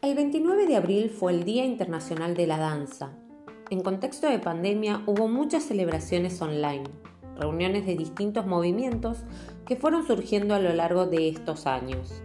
[0.00, 3.10] El 29 de abril fue el Día Internacional de la Danza.
[3.68, 6.84] En contexto de pandemia hubo muchas celebraciones online,
[7.36, 9.24] reuniones de distintos movimientos
[9.66, 12.22] que fueron surgiendo a lo largo de estos años.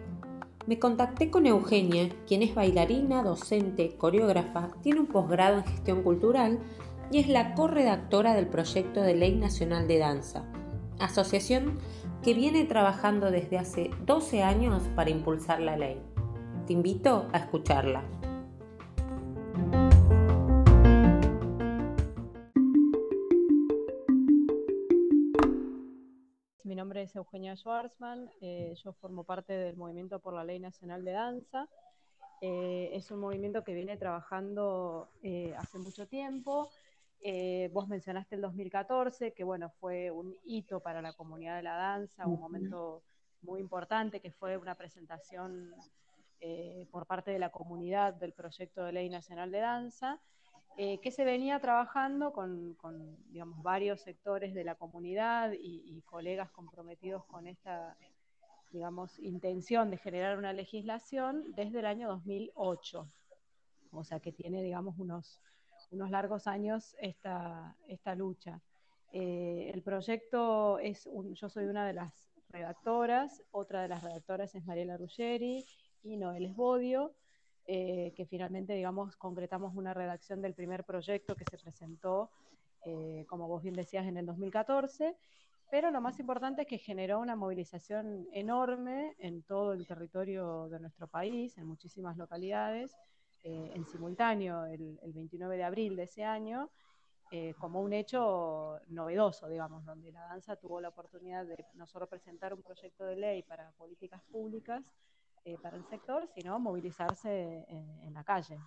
[0.65, 6.59] Me contacté con Eugenia, quien es bailarina, docente, coreógrafa, tiene un posgrado en gestión cultural
[7.11, 10.45] y es la corredactora del proyecto de Ley Nacional de Danza,
[10.99, 11.79] asociación
[12.23, 16.01] que viene trabajando desde hace 12 años para impulsar la ley.
[16.65, 18.03] Te invito a escucharla.
[26.63, 31.03] Mi nombre es Eugenia Schwarzman, eh, yo formo parte del Movimiento por la Ley Nacional
[31.03, 31.67] de Danza.
[32.41, 36.69] Eh, es un movimiento que viene trabajando eh, hace mucho tiempo.
[37.71, 42.27] Vos mencionaste el 2014, que bueno, fue un hito para la comunidad de la danza,
[42.27, 43.03] un momento
[43.41, 45.73] muy importante, que fue una presentación
[46.45, 50.19] eh, por parte de la comunidad del proyecto de ley nacional de danza,
[50.75, 52.75] eh, que se venía trabajando con,
[53.29, 57.95] digamos, varios sectores de la comunidad y, colegas comprometidos con esta
[58.71, 63.07] digamos, intención de generar una legislación desde el año 2008.
[63.91, 65.39] O sea que tiene, digamos, unos,
[65.93, 68.59] unos largos años esta, esta lucha.
[69.11, 74.65] Eh, el proyecto es, yo soy una de las redactoras, otra de las redactoras es
[74.65, 75.63] Mariela Ruggeri,
[76.03, 77.13] y Noel Esbodio,
[77.65, 82.29] eh, que finalmente, digamos, concretamos una redacción del primer proyecto que se presentó,
[82.85, 85.15] eh, como vos bien decías, en el 2014.
[85.71, 90.79] Pero lo más importante es que generó una movilización enorme en todo el territorio de
[90.79, 92.95] nuestro país, en muchísimas localidades,
[93.43, 96.69] eh, en simultáneo el, 29 de abril de ese año,
[97.57, 102.53] como un hecho novedoso, digamos, donde la danza tuvo la oportunidad de no solo presentar
[102.53, 104.83] un proyecto de ley para políticas públicas,
[105.45, 108.57] eh, para el sector, sino movilizarse en, la calle.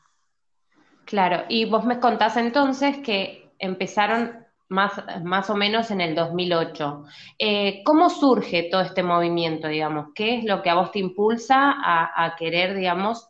[1.07, 4.93] Claro, y vos me contás entonces que empezaron más,
[5.25, 7.05] más o menos en el 2008.
[7.39, 10.09] Eh, ¿Cómo surge todo este movimiento, digamos?
[10.15, 13.27] ¿Qué es lo que a vos te impulsa a, querer, digamos,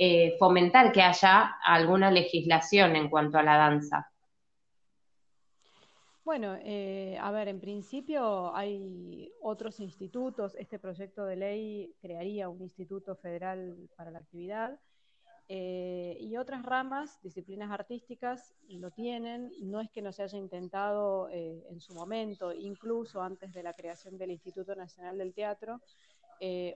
[0.00, 4.08] eh, fomentar que haya alguna legislación en cuanto a la danza?
[6.24, 10.54] Bueno, eh, a ver, en principio hay otros institutos.
[10.54, 14.78] Este proyecto de ley crearía un instituto federal para la actividad
[15.48, 19.50] eh, y otras ramas, disciplinas artísticas, lo tienen.
[19.62, 24.16] No es que no se haya intentado en su momento, incluso antes de la creación
[24.16, 25.80] del Instituto Nacional del Teatro,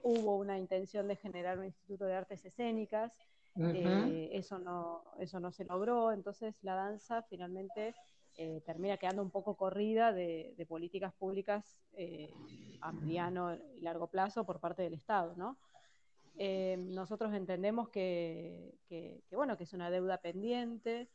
[0.03, 3.13] hubo una intención de generar un instituto de artes escénicas.
[3.55, 6.11] eso, no, eso no se logró.
[6.11, 7.93] Entonces la danza finalmente
[8.35, 12.33] eh, termina quedando un poco corrida de, políticas públicas eh,
[12.81, 15.57] a mediano y largo plazo por parte del Estado, ¿no?
[16.35, 18.73] Eh, nosotros entendemos que,
[19.31, 21.09] bueno, que es una deuda pendiente.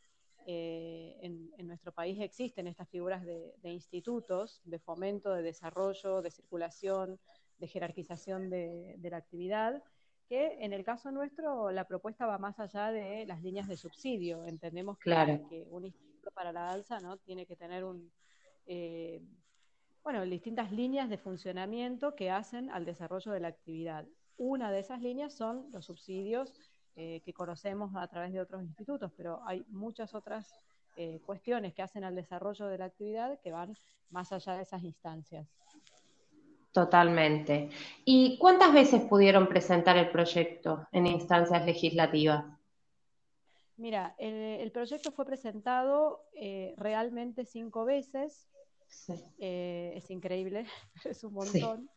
[0.47, 7.19] En, nuestro país existen estas figuras de, institutos de fomento, de desarrollo, de circulación,
[7.59, 9.83] de jerarquización de, la actividad,
[10.29, 14.45] que en el caso nuestro la propuesta va más allá de las líneas de subsidio.
[14.45, 15.11] Entendemos que,
[15.49, 17.17] que un instituto para la danza, ¿no?
[17.17, 18.11] Tiene que tener un,
[18.67, 19.23] eh,
[20.05, 24.07] bueno, distintas líneas de funcionamiento que hacen al desarrollo de la actividad.
[24.37, 26.55] Una de esas líneas son los subsidios
[26.97, 30.53] eh, que conocemos a través de otros institutos, pero hay muchas otras
[30.97, 33.75] eh, cuestiones que hacen al desarrollo de la actividad que van
[34.11, 35.47] más allá de esas instancias.
[36.73, 37.71] Totalmente.
[38.05, 42.45] ¿Y cuántas veces pudieron presentar el proyecto en instancias legislativas?
[43.79, 48.49] Mira, el, proyecto fue presentado eh, realmente cinco veces.
[49.39, 50.67] Eh, es increíble,
[51.05, 51.89] es un montón.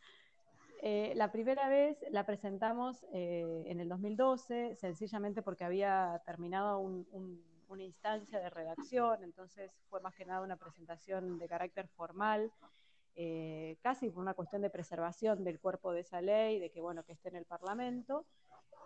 [0.80, 8.40] Eh, la primera vez la presentamos en el 2012, sencillamente porque había terminado una instancia
[8.40, 12.52] de redacción, entonces fue más que nada una presentación de carácter formal,
[13.82, 17.12] casi por una cuestión de preservación del cuerpo de esa ley, de que bueno que
[17.12, 18.26] esté en el Parlamento.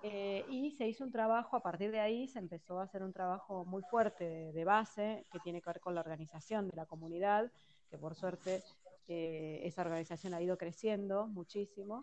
[0.03, 3.13] Eh, y se hizo un trabajo, a partir de ahí se empezó a hacer un
[3.13, 7.51] trabajo muy fuerte de, base que tiene que ver con la organización de la comunidad,
[7.91, 8.63] que por suerte
[9.09, 12.03] eh, esa organización ha ido creciendo muchísimo,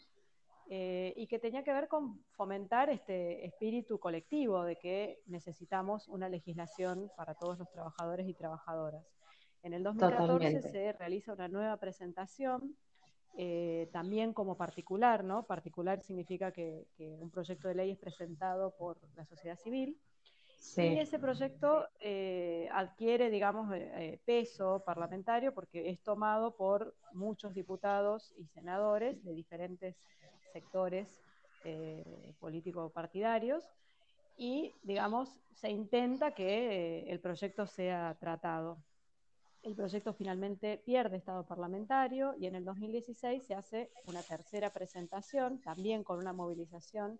[0.69, 6.29] eh, y que tenía que ver con fomentar este espíritu colectivo de que necesitamos una
[6.29, 9.05] legislación para todos los trabajadores y trabajadoras.
[9.63, 12.75] En el 2014 se realiza una nueva presentación
[13.35, 15.43] eh, también como particular, ¿no?
[15.43, 19.97] Particular significa que, un proyecto de ley es presentado por la sociedad civil.
[20.77, 27.53] Y ese proyecto eh, adquiere, digamos, eh, eh, peso parlamentario porque es tomado por muchos
[27.53, 29.95] diputados y senadores de diferentes
[30.51, 31.19] sectores
[32.39, 33.63] político-partidarios
[34.35, 38.77] y, digamos, se intenta que el proyecto sea tratado.
[39.63, 45.61] El proyecto finalmente pierde estado parlamentario y en el 2016 se hace una tercera presentación,
[45.61, 47.17] también con una movilización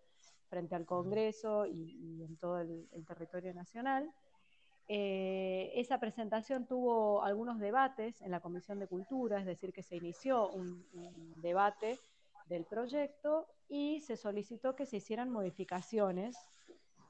[0.50, 4.12] frente al Congreso y, en todo el, territorio nacional.
[4.90, 9.96] Eh, esa presentación tuvo algunos debates en la Comisión de Cultura, es decir, que se
[9.96, 10.86] inició un,
[11.38, 11.98] debate
[12.48, 16.36] del proyecto y se solicitó que se hicieran modificaciones,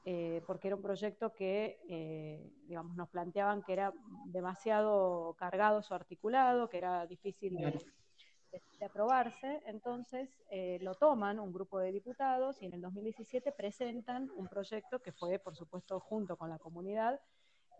[0.04, 3.92] eh, porque era un proyecto que, eh, digamos, nos planteaban que era
[4.26, 7.78] demasiado cargado su articulado, que era difícil de,
[8.78, 14.30] de aprobarse, entonces eh, lo toman un grupo de diputados y en el 2017 presentan
[14.36, 17.20] un proyecto que fue, por supuesto, junto con la comunidad,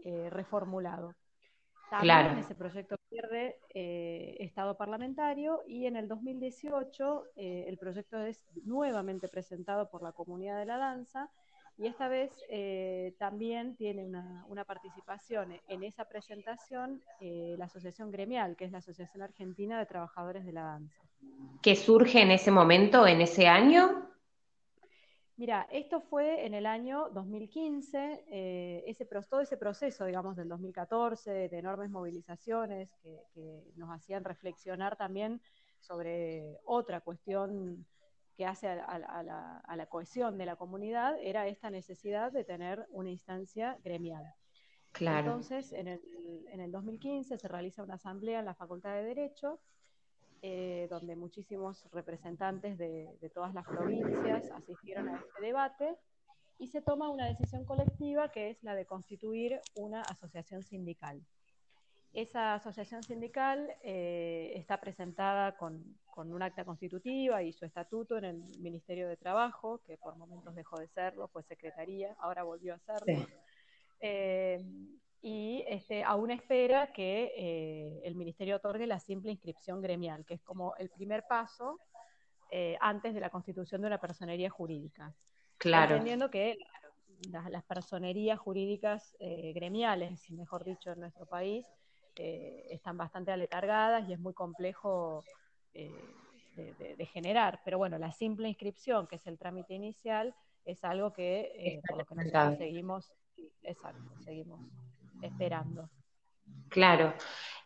[0.04, 1.14] eh, reformulado.
[1.90, 9.28] También ese proyecto pierde eh, estado parlamentario y en el 2018 el proyecto es nuevamente
[9.28, 11.30] presentado por la comunidad de la danza
[11.76, 18.56] y esta vez eh, también tiene una, participación en esa presentación eh, la Asociación Gremial,
[18.56, 21.02] que es la Asociación Argentina de Trabajadores de la Danza.
[21.62, 24.08] ¿Qué surge en ese momento, en ese año?
[25.36, 31.48] Mira, esto fue en el año 2015, eh, ese, todo ese proceso, digamos, del 2014,
[31.48, 35.40] de enormes movilizaciones que, que nos hacían reflexionar también
[35.80, 37.84] sobre otra cuestión
[38.36, 43.78] que hace a, la, cohesión de la comunidad era esta necesidad de tener una instancia
[43.84, 44.24] gremial.
[44.92, 45.26] Claro.
[45.26, 46.00] Entonces, en el,
[46.50, 49.60] en el 2015 se realiza una asamblea en la Facultad de Derecho,
[50.42, 55.96] eh, donde muchísimos representantes de, de todas las provincias asistieron a este debate
[56.58, 61.24] y se toma una decisión colectiva que es la de constituir una asociación sindical.
[62.14, 68.36] Esa asociación sindical eh, está presentada con, un acta constitutiva y su estatuto en el
[68.60, 73.26] Ministerio de Trabajo, que por momentos dejó de serlo, fue secretaría, ahora volvió a serlo.
[73.98, 74.64] Eh,
[75.22, 80.42] y este, aún espera que eh, el Ministerio otorgue la simple inscripción gremial, que es
[80.42, 81.80] como el primer paso
[82.78, 85.12] antes de la constitución de una personería jurídica.
[85.58, 85.96] Claro.
[85.96, 86.56] Entendiendo que
[87.32, 91.66] las, las personerías jurídicas gremiales, mejor dicho, en nuestro país,
[92.16, 95.24] eh, están bastante aletargadas y es muy complejo
[95.72, 95.90] eh,
[96.56, 97.60] de, generar.
[97.64, 100.34] Pero bueno, la simple inscripción, que es el trámite inicial,
[100.64, 103.12] es algo que, eh, por lo que nosotros seguimos,
[103.62, 104.60] exacto, seguimos
[105.22, 105.90] esperando.
[106.68, 107.14] Claro.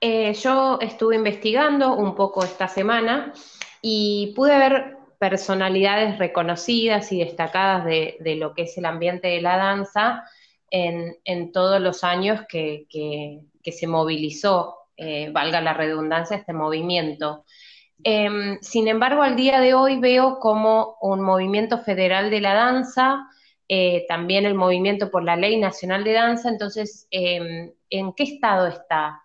[0.00, 3.32] yo estuve investigando un poco esta semana
[3.82, 9.56] y pude ver personalidades reconocidas y destacadas de, lo que es el ambiente de la
[9.56, 10.24] danza
[10.70, 17.44] en, todos los años que, que se movilizó, eh, valga la redundancia, este movimiento.
[18.02, 23.28] Em, sin embargo, al día de hoy veo como un movimiento federal de la danza,
[23.68, 28.66] eh, también el movimiento por la Ley Nacional de Danza, entonces, em, ¿en qué estado
[28.66, 29.22] está?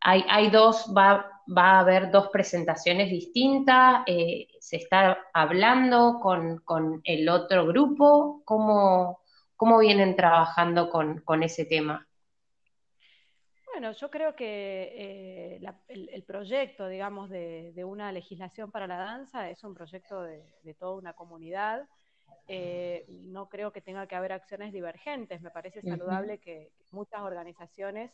[0.00, 1.26] Hay, dos, va,
[1.56, 9.20] a haber dos presentaciones distintas, eh, se está hablando con, el otro grupo, ¿cómo,
[9.58, 12.08] cómo vienen trabajando con ese tema?
[13.78, 19.62] Bueno, yo creo que eh, el, proyecto, digamos, de, una legislación para la danza es
[19.62, 21.86] un proyecto de, toda una comunidad.
[22.48, 25.40] Eh, no creo que tenga que haber acciones divergentes.
[25.42, 28.10] Me parece saludable que muchas organizaciones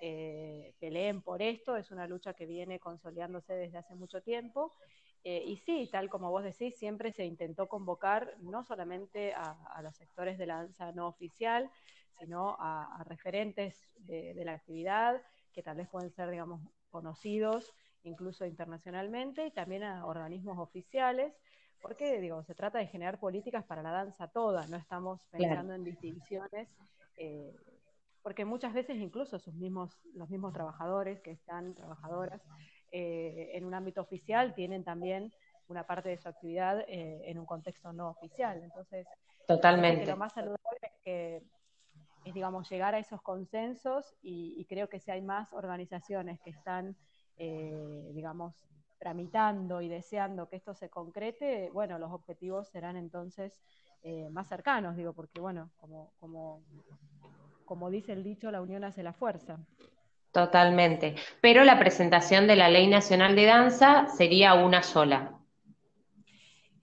[0.00, 1.76] eh, peleen por esto.
[1.76, 4.74] Es una lucha que viene consolidándose desde hace mucho tiempo.
[5.22, 10.38] Y sí, tal como vos decís, siempre se intentó convocar no solamente a los sectores
[10.38, 11.70] de la danza no oficial,
[12.20, 15.20] sino a, referentes de, la actividad
[15.52, 16.60] que tal vez pueden ser, digamos,
[16.90, 21.34] conocidos incluso internacionalmente y también a organismos oficiales,
[21.82, 25.84] porque, digo, se trata de generar políticas para la danza toda, no estamos pensando en
[25.84, 26.68] distinciones,
[27.16, 27.54] eh,
[28.22, 32.42] porque muchas veces incluso sus mismos, los mismos trabajadores que están, trabajadoras,
[32.90, 35.32] eh, en un ámbito oficial tienen también
[35.68, 38.62] una parte de su actividad eh, en un contexto no oficial.
[38.62, 39.06] Entonces,
[39.46, 40.06] Totalmente.
[40.06, 41.42] lo más saludable es que
[42.24, 46.96] es, digamos, llegar a esos consensos y, creo que si hay más organizaciones que están,
[47.36, 48.54] eh, digamos,
[48.98, 53.58] tramitando y deseando que esto se concrete, bueno, los objetivos serán entonces
[54.02, 56.62] eh, más cercanos, digo, porque, bueno, como, como,
[57.64, 59.58] como dice el dicho, la unión hace la fuerza.
[60.32, 61.16] Totalmente.
[61.40, 65.36] Pero la presentación de la Ley Nacional de Danza sería una sola.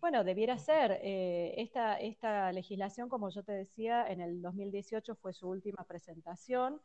[0.02, 1.00] bueno, debiera ser.
[1.02, 6.82] Eh, esta, esta legislación, como yo te decía, en el 2018 fue su última presentación.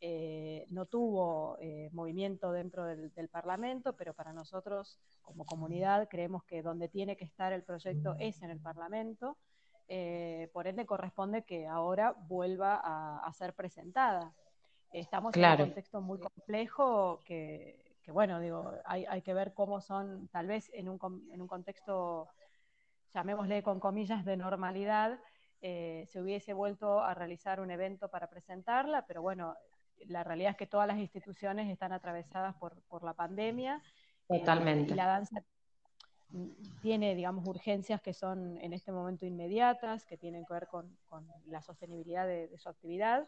[0.00, 6.62] Eh, no tuvo eh, movimiento dentro del, Parlamento, pero para nosotros como comunidad creemos que
[6.62, 9.36] donde tiene que estar el proyecto es en el Parlamento.
[10.52, 14.34] por ende, corresponde que ahora vuelva a, ser presentada.
[15.00, 20.28] Estamos en un contexto muy complejo que, bueno, digo, hay, hay, que ver cómo son,
[20.28, 20.98] tal vez en un,
[21.32, 22.28] en un contexto
[23.16, 25.18] llamémosle con comillas, de normalidad,
[25.62, 29.54] eh, se hubiese vuelto a realizar un evento para presentarla, pero bueno,
[30.06, 33.82] la realidad es que todas las instituciones están atravesadas por, la pandemia.
[34.28, 34.92] Eh, Totalmente.
[34.92, 35.42] y la danza
[36.82, 40.96] tiene, digamos, urgencias que son en este momento inmediatas, que tienen que ver con,
[41.46, 43.26] la sostenibilidad de, su actividad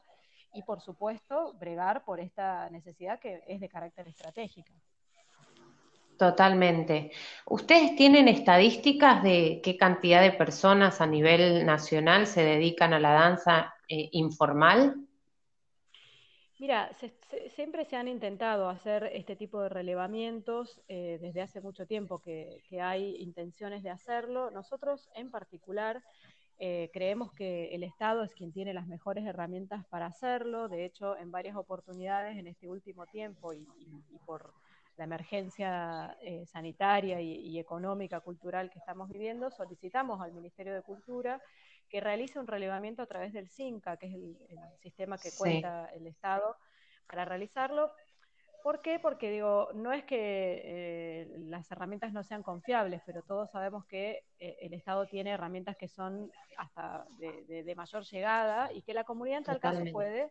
[0.52, 4.72] y, por supuesto, bregar por esta necesidad que es de carácter estratégica.
[6.18, 7.12] Totalmente.
[7.46, 13.12] ¿Ustedes tienen estadísticas de qué cantidad de personas a nivel nacional se dedican a la
[13.12, 15.08] danza eh, informal?
[16.58, 16.90] Mira,
[17.54, 22.60] siempre se han intentado hacer este tipo de relevamientos eh, desde hace mucho tiempo que,
[22.82, 24.50] hay intenciones de hacerlo.
[24.50, 26.02] Nosotros en particular
[26.58, 30.68] eh, creemos que el Estado es quien tiene las mejores herramientas para hacerlo.
[30.68, 33.66] De hecho, en varias oportunidades en este último tiempo y
[34.26, 34.52] por
[34.98, 41.40] la emergencia eh, sanitaria y, económica, cultural que estamos viviendo, solicitamos al Ministerio de Cultura
[41.88, 44.36] que realice un relevamiento a través del CINCA, que es el,
[44.82, 46.56] sistema que cuenta el Estado,
[47.06, 47.92] para realizarlo.
[48.68, 48.98] ¿Por qué?
[48.98, 54.24] Porque digo, no es que eh, las herramientas no sean confiables, pero todos sabemos que
[54.38, 59.38] eh, el Estado tiene herramientas que son hasta de, mayor llegada y que la comunidad
[59.38, 60.28] en tal caso puede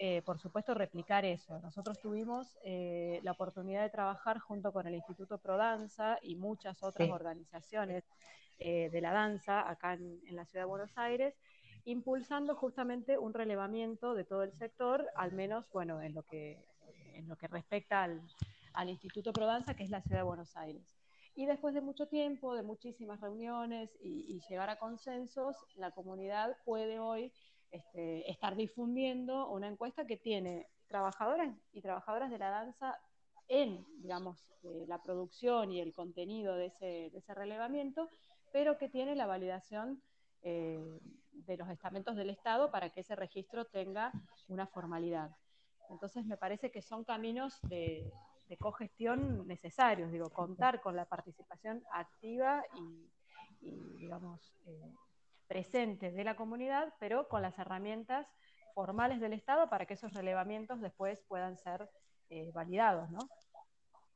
[0.00, 1.60] eh, por supuesto, replicar eso.
[1.60, 8.02] Nosotros tuvimos la oportunidad de trabajar junto con el Instituto Prodanza y muchas otras organizaciones
[8.58, 11.36] de la danza acá en, la ciudad de Buenos Aires,
[11.84, 16.58] impulsando justamente un relevamiento de todo el sector, al menos, bueno, en lo que,
[17.14, 20.82] en lo que respecta al, Instituto Prodanza, que es la ciudad de Buenos Aires.
[21.34, 26.98] Y después de mucho tiempo, de muchísimas reuniones y llegar a consensos, la comunidad puede
[26.98, 27.32] hoy
[27.72, 32.98] este, estar difundiendo una encuesta que tiene trabajadoras y trabajadoras de la danza
[33.48, 38.10] en, digamos, eh, la producción y el contenido de ese, relevamiento,
[38.52, 40.02] pero que tiene la validación
[40.42, 41.00] eh,
[41.32, 44.12] de los estamentos del Estado para que ese registro tenga
[44.48, 45.34] una formalidad.
[45.92, 48.10] Entonces, me parece que son caminos de,
[48.58, 52.62] cogestión necesarios, digo, contar con la participación activa
[53.62, 54.92] y, digamos, eh,
[55.46, 58.26] presentes de la comunidad, pero con las herramientas
[58.74, 61.88] formales del Estado para que esos relevamientos después puedan ser
[62.28, 63.20] eh, validados, ¿no?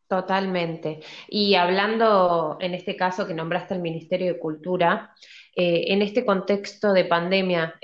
[0.07, 1.01] Totalmente.
[1.29, 5.15] Y hablando en este caso que nombraste el Ministerio de Cultura,
[5.55, 7.75] eh, en este contexto de pandemia,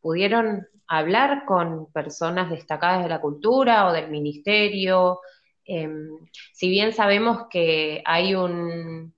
[0.00, 5.20] ¿pudieron hablar con personas destacadas de la cultura o del Ministerio?
[5.64, 6.08] Em,
[6.52, 9.14] si bien sabemos que hay un,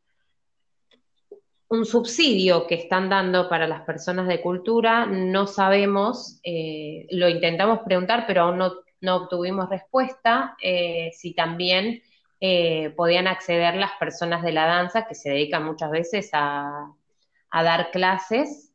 [1.70, 7.80] un subsidio que están dando para las personas de cultura, no sabemos, eh, lo intentamos
[7.84, 12.02] preguntar, pero aún no, obtuvimos respuesta, eh, si también
[12.40, 16.92] eh, podían acceder las personas de la danza que se dedican muchas veces a,
[17.52, 18.72] dar clases,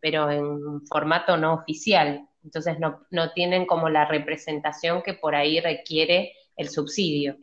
[0.00, 2.28] pero en formato no oficial.
[2.42, 7.36] Entonces no, no tienen como la representación que por ahí requiere el subsidio.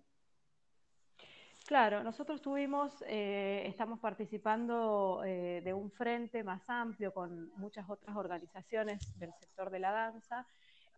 [1.72, 8.14] Claro, nosotros tuvimos, eh, estamos participando eh, de un frente más amplio con muchas otras
[8.18, 10.46] organizaciones del sector de la danza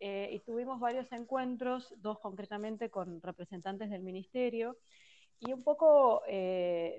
[0.00, 4.76] eh, y tuvimos varios encuentros, dos concretamente con representantes del ministerio
[5.38, 6.22] y un poco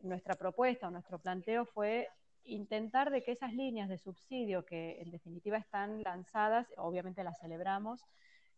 [0.04, 2.08] nuestra propuesta o nuestro planteo fue
[2.46, 8.02] intentar de que esas líneas de subsidio que en definitiva están lanzadas, obviamente las celebramos,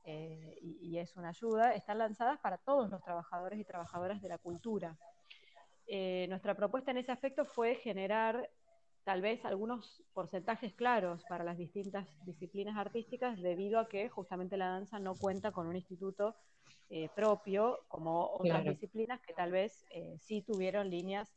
[0.09, 4.37] eh, y, es una ayuda, están lanzadas para todos los trabajadores y trabajadoras de la
[4.37, 4.97] cultura.
[5.85, 8.49] Eh, nuestra propuesta en ese aspecto fue generar
[9.03, 14.69] tal vez algunos porcentajes claros para las distintas disciplinas artísticas debido a que justamente la
[14.69, 16.35] danza no cuenta con un instituto
[16.89, 19.85] eh, propio como otras disciplinas que tal vez
[20.19, 21.33] sí tuvieron líneas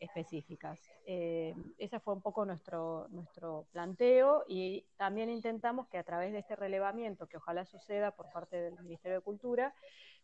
[0.00, 0.80] específicas.
[1.06, 6.40] Eh, ese fue un poco nuestro, nuestro planteo y también intentamos que a través de
[6.40, 9.74] este relevamiento, que ojalá suceda por parte del Ministerio de Cultura,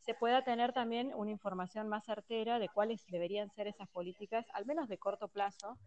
[0.01, 4.67] se pueda tener también una información más certera de cuáles deberían ser esas políticas, al
[4.67, 5.79] menos de corto plazo,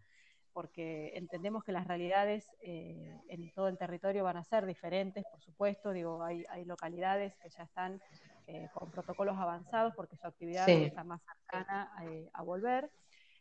[0.52, 5.40] porque entendemos que las realidades eh, en todo el territorio van a ser diferentes, por
[5.40, 8.00] supuesto, digo, hay, hay localidades que ya están
[8.46, 11.90] eh, con protocolos avanzados porque su actividad está más cercana
[12.32, 12.88] a volver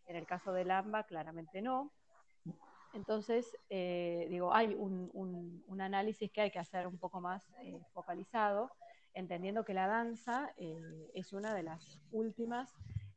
[0.05, 1.91] En el caso del AMBA, claramente no.
[2.93, 8.71] Entonces, eh, digo, hay un, análisis que hay que hacer un poco más eh, focalizado,
[9.13, 12.73] entendiendo que la danza eh, es una de las últimas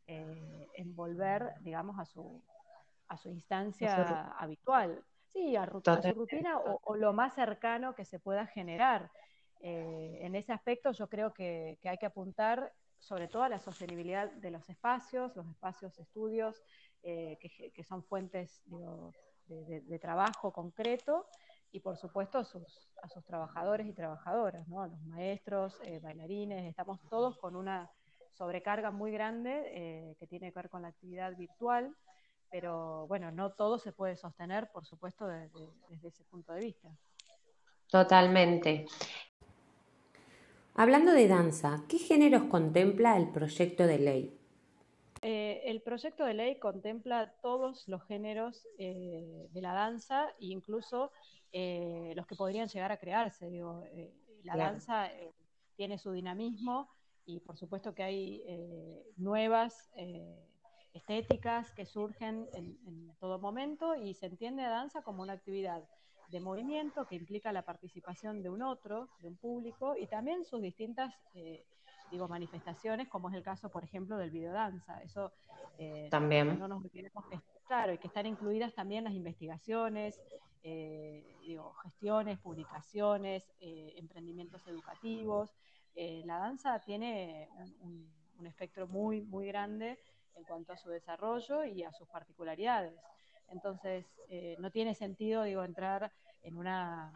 [0.09, 2.41] en volver, digamos, a su,
[3.09, 5.05] a su instancia habitual.
[5.33, 9.11] Sí, a, su rutina o, lo más cercano que se pueda generar.
[9.61, 12.73] en ese aspecto yo creo que, hay que apuntar
[13.07, 16.63] sobre todo a la sostenibilidad de los espacios, los espacios estudios,
[17.03, 19.13] que, que, son fuentes digo,
[19.49, 21.27] de, trabajo concreto
[21.73, 24.83] y por supuesto a sus, a sus trabajadores y trabajadoras, ¿no?
[24.83, 27.91] a los maestros, eh, bailarines, estamos todos con una
[28.33, 31.95] sobrecarga muy grande eh, que tiene que ver con la actividad virtual,
[32.51, 36.89] pero bueno, no todo se puede sostener, por supuesto, desde, desde ese punto de vista.
[37.89, 38.87] Totalmente.
[40.79, 44.39] Hablando de danza, ¿qué géneros contempla el proyecto de ley?
[45.23, 51.13] Eh, el proyecto de ley contempla todos los géneros eh, de la danza, incluso
[51.51, 53.51] eh, los que podrían llegar a crearse.
[54.43, 55.11] la danza
[55.77, 56.91] tiene su dinamismo
[57.25, 58.43] y por supuesto que hay
[59.17, 59.91] nuevas
[60.93, 65.83] estéticas que surgen en, en, todo momento y se entiende a danza como una actividad
[66.29, 70.61] de movimiento que implica la participación de un otro, de un público y también sus
[70.61, 71.15] distintas
[72.11, 75.03] digo, manifestaciones, como es el caso, por ejemplo, del videodanza.
[75.03, 75.33] Eso
[75.79, 76.59] eh, también.
[76.59, 80.21] No nos olvidemos que, claro, y que están incluidas también las investigaciones,
[80.63, 85.51] eh, digo, gestiones, publicaciones, eh, emprendimientos educativos.
[85.95, 87.49] la danza tiene
[87.81, 89.99] un, un, espectro muy, muy grande
[90.35, 92.95] en cuanto a su desarrollo y a sus particularidades.
[93.51, 94.05] Entonces,
[94.59, 96.13] no tiene sentido, digo, entrar
[96.43, 97.13] en una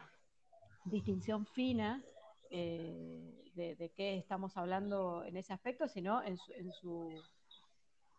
[0.84, 2.02] distinción fina
[2.50, 7.22] eh, de, qué estamos hablando en ese aspecto, sino en su, en su,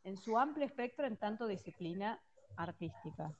[0.03, 2.21] en su amplio espectro en tanto disciplina
[2.55, 3.33] artística.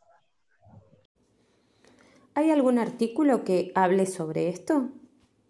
[2.33, 4.89] ¿Hay algún artículo que hable sobre esto?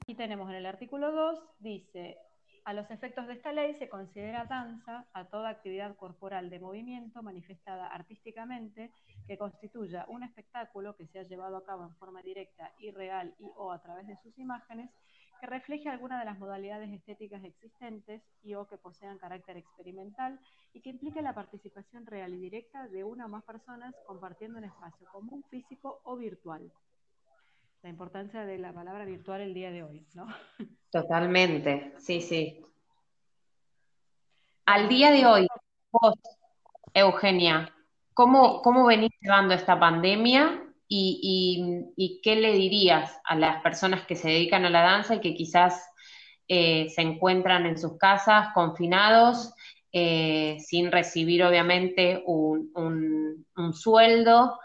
[0.02, 2.18] Aquí tenemos en el artículo 2, dice,
[2.64, 7.24] a los efectos de esta ley se considera danza a toda actividad corporal de movimiento
[7.24, 8.92] manifestada artísticamente
[9.28, 13.34] que constituya un espectáculo que se ha llevado a cabo en forma directa y real
[13.40, 14.92] y o a través de sus imágenes
[15.40, 20.40] que refleje alguna de las modalidades estéticas existentes y o que posean carácter experimental
[20.72, 24.66] y que implique la participación real y directa de una o más personas compartiendo un
[24.66, 26.72] espacio común, físico o virtual.
[27.84, 30.28] La importancia de la palabra virtual el día de hoy, ¿no?
[30.92, 32.62] Totalmente, sí, sí.
[34.66, 35.48] Al día de hoy,
[35.92, 36.14] vos,
[36.94, 37.74] Eugenia,
[38.14, 44.30] ¿cómo, cómo venís llevando esta pandemia y, qué le dirías a las personas que se
[44.30, 45.90] dedican a la danza y que quizás
[46.48, 49.54] eh, se encuentran en sus casas confinados,
[49.92, 54.60] eh, sin recibir obviamente un, sueldo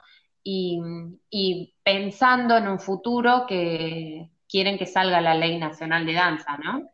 [0.48, 6.88] y, pensando en un futuro que quieren que salga la ley nacional de danza, ¿no?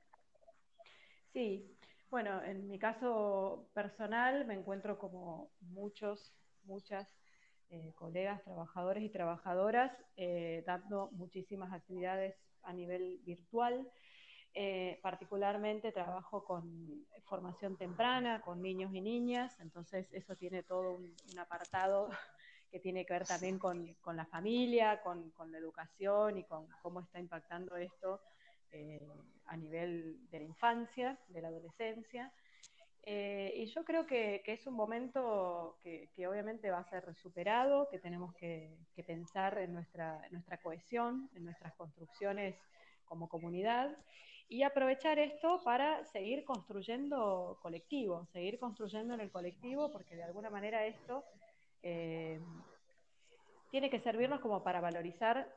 [1.33, 1.77] Sí,
[2.11, 6.33] bueno, en mi caso personal me encuentro como muchos,
[6.65, 7.15] muchas
[7.69, 13.87] eh, colegas, trabajadores y trabajadoras, eh, dando muchísimas actividades a nivel virtual.
[14.55, 21.17] Eh, particularmente trabajo con formación temprana, con niños y niñas, entonces eso tiene todo un,
[21.39, 22.11] apartado
[22.73, 27.01] que tiene que ver también con, la familia, con, con, la educación y con cómo
[27.01, 28.23] está impactando esto
[29.47, 32.33] a nivel de la infancia, de la adolescencia.
[33.05, 37.99] Eh, y yo creo que, es un momento que, obviamente va a ser superado, que
[37.99, 38.75] tenemos que,
[39.07, 42.57] pensar en nuestra, nuestra cohesión, en nuestras construcciones
[43.05, 43.95] como comunidad
[44.49, 50.51] y aprovechar esto para seguir construyendo colectivo, seguir construyendo en el colectivo, porque de alguna
[50.51, 51.25] manera esto
[51.83, 52.41] eh,
[53.71, 55.49] tiene que servirnos como para valorizar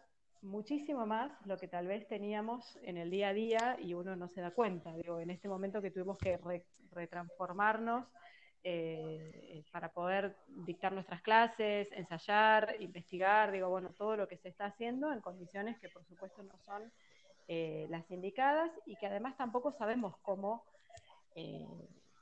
[0.41, 4.27] muchísimo más lo que tal vez teníamos en el día a día y uno no
[4.29, 4.93] se da cuenta.
[4.95, 6.39] Digo, en este momento que tuvimos que
[6.91, 8.07] retransformarnos
[8.63, 14.65] eh, para poder dictar nuestras clases, ensayar, investigar, digo, bueno, todo lo que se está
[14.65, 16.91] haciendo en condiciones que por supuesto no son
[17.47, 20.63] eh, las indicadas y que además tampoco sabemos cómo,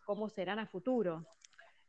[0.05, 1.25] cómo serán a futuro.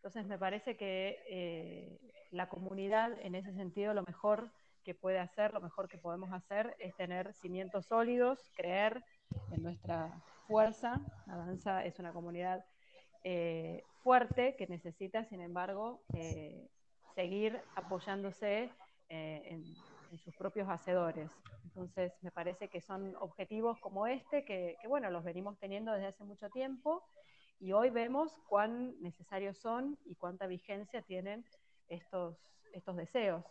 [0.04, 1.98] Entonces me parece que
[2.30, 4.50] la comunidad en ese sentido lo mejor
[4.84, 9.02] que puede hacer, lo mejor que podemos hacer es tener cimientos sólidos, creer
[9.50, 11.00] en nuestra fuerza.
[11.26, 12.64] La danza es una comunidad
[13.24, 16.68] eh, fuerte que necesita, sin embargo, eh,
[17.14, 18.70] seguir apoyándose
[19.08, 19.64] eh, en,
[20.18, 21.28] sus propios hacedores.
[21.64, 26.22] Entonces, me parece que son objetivos como este, que, bueno, los venimos teniendo desde hace
[26.22, 27.02] mucho tiempo
[27.60, 31.44] y hoy vemos cuán necesarios son y cuánta vigencia tienen
[31.88, 32.36] estos,
[32.72, 33.44] estos deseos.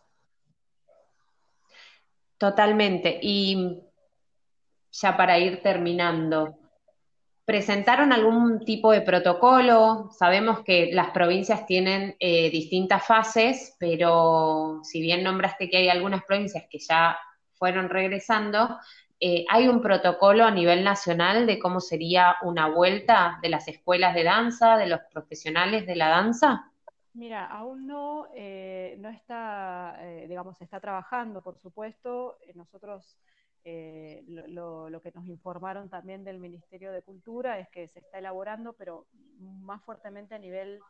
[2.37, 3.19] Totalmente.
[3.21, 3.81] Y
[4.91, 6.57] ya para ir terminando,
[7.45, 10.09] ¿presentaron algún tipo de protocolo?
[10.11, 16.23] Sabemos que las provincias tienen eh, distintas fases, pero si bien nombraste que hay algunas
[16.23, 17.17] provincias que ya
[17.53, 18.77] fueron regresando,
[19.25, 24.13] eh, ¿hay un protocolo a nivel nacional de cómo sería una vuelta de las escuelas
[24.15, 26.71] de danza, de los profesionales de la danza?
[27.13, 32.37] Mira, aún no, eh, no está, digamos, se está trabajando, por supuesto.
[32.55, 33.17] Nosotros
[33.65, 38.73] eh, lo, que nos informaron también del Ministerio de Cultura es que se está elaborando,
[38.73, 39.07] pero
[39.39, 40.81] más fuertemente a nivel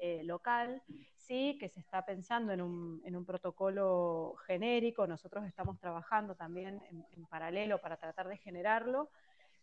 [0.00, 0.82] eh, local,
[1.16, 6.80] sí que se está pensando en un, en un, protocolo genérico, nosotros estamos trabajando también
[6.90, 9.10] en, paralelo para tratar de generarlo,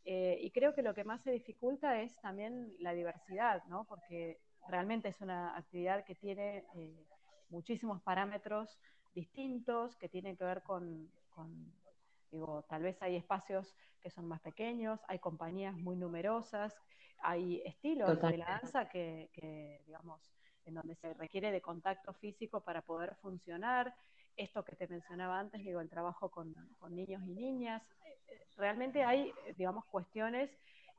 [0.05, 3.85] eh, y creo que lo que más se dificulta es también la diversidad, ¿no?
[3.85, 6.63] porque realmente es una actividad que tiene
[7.49, 8.77] muchísimos parámetros
[9.13, 11.11] distintos, que tienen que ver con
[12.31, 16.75] Digo, tal vez hay espacios que son más pequeños, hay compañías muy numerosas,
[17.19, 20.21] hay estilos de la danza que, digamos,
[20.65, 23.95] en donde se requiere de contacto físico para poder funcionar.
[24.35, 26.53] Esto que te mencionaba antes, digo, el trabajo con,
[26.89, 27.81] niños y niñas.
[28.55, 30.51] Realmente hay, digamos, cuestiones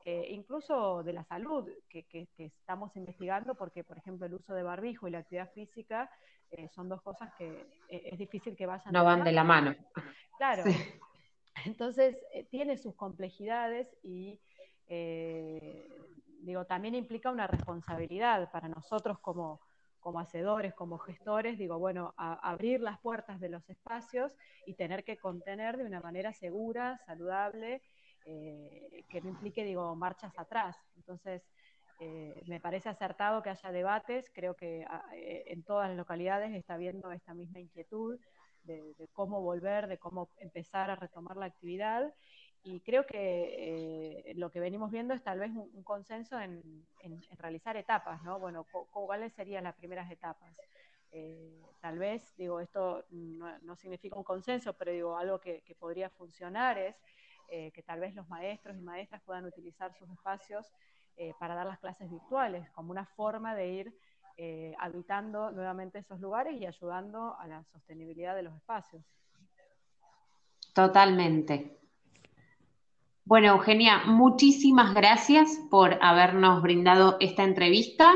[0.05, 2.05] eh, incluso de la salud que,
[2.37, 6.09] estamos investigando, porque, por ejemplo, el uso de barbijo y la actividad física
[6.51, 7.47] eh, son dos cosas que
[7.89, 8.91] eh, es difícil que vayan.
[8.91, 9.75] No van de la mano.
[10.37, 10.63] Claro.
[11.65, 14.39] Entonces, eh, tiene sus complejidades y,
[14.87, 15.87] eh,
[16.41, 19.61] digo, también implica una responsabilidad para nosotros como,
[20.17, 24.33] hacedores, como gestores, digo, bueno, abrir las puertas de los espacios
[24.65, 27.83] y tener que contener de una manera segura, saludable,
[28.25, 30.75] eh, que no implique, digo, marchas atrás.
[30.95, 31.43] Entonces,
[32.47, 37.11] me parece acertado que haya debates, creo que ah, en todas las localidades está habiendo
[37.11, 38.17] esta misma inquietud
[38.69, 42.13] de, cómo volver, de cómo empezar a retomar la actividad.
[42.63, 46.85] Y creo que eh, lo que venimos viendo es tal vez un, consenso en,
[47.37, 48.39] realizar etapas, ¿no?
[48.39, 50.53] Bueno, ¿cuáles serían las primeras etapas?
[51.11, 56.77] Eh, tal vez, digo, esto no, significa un consenso, pero digo, algo que, podría funcionar
[56.77, 56.95] es
[57.47, 60.71] eh, que tal vez los maestros y maestras puedan utilizar sus espacios
[61.37, 63.93] para dar las clases virtuales como una forma de ir
[64.41, 69.03] eh, habitando nuevamente esos lugares y ayudando a la sostenibilidad de los espacios.
[70.73, 71.77] Totalmente.
[73.25, 78.13] Bueno, Eugenia, muchísimas gracias por habernos brindado esta entrevista.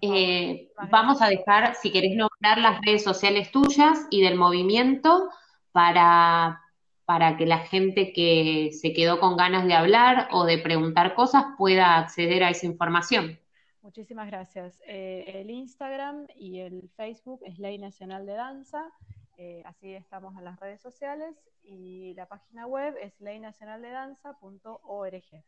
[0.00, 5.30] Eh, vamos a dejar, si querés nombrar las redes sociales tuyas y del movimiento
[5.70, 6.62] para,
[7.04, 11.44] para que la gente que se quedó con ganas de hablar o de preguntar cosas
[11.56, 13.38] pueda acceder a esa información.
[13.82, 14.80] Muchísimas gracias.
[14.86, 18.90] Eh, el Instagram y el Facebook es Ley Nacional de Danza,
[19.42, 25.44] eh, así estamos en las redes sociales y la página web es leynacionaldedanza.org.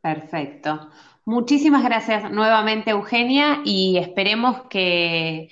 [0.00, 0.90] Perfecto.
[1.24, 5.48] Muchísimas gracias nuevamente, Eugenia, y esperemos que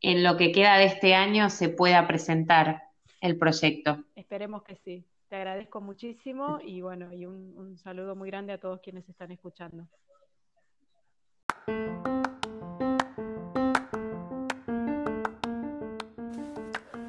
[0.00, 2.84] en lo que queda de este año se pueda presentar
[3.20, 4.02] el proyecto.
[4.14, 5.04] Esperemos que sí.
[5.30, 9.86] Te agradezco muchísimo y bueno, y un, saludo muy grande a todos quienes están escuchando.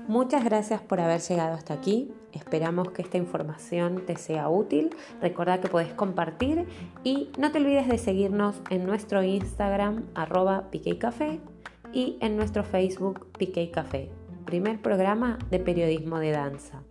[0.08, 2.14] Muchas gracias por haber llegado hasta aquí.
[2.32, 4.96] Esperamos que esta información te sea útil.
[5.20, 6.68] Recuerda que puedes compartir
[7.04, 11.40] y no te olvides de seguirnos en nuestro Instagram arroba Café
[11.92, 14.12] y en nuestro Facebook Piqué Café,
[14.46, 16.84] primer programa de periodismo de danza.